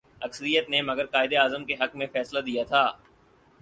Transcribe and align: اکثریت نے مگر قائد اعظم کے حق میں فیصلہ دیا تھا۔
اکثریت 0.21 0.69
نے 0.69 0.81
مگر 0.81 1.05
قائد 1.05 1.33
اعظم 1.33 1.65
کے 1.65 1.73
حق 1.73 1.95
میں 1.95 2.07
فیصلہ 2.11 2.39
دیا 2.39 2.63
تھا۔ 2.63 2.91